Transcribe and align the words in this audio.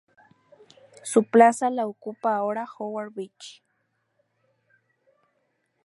Su 1.03 1.23
plaza 1.25 1.69
la 1.69 1.85
ocupa 1.85 2.35
ahora 2.35 2.65
Howard 2.79 3.13
Beach. 3.13 3.61